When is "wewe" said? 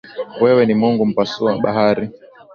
0.41-0.61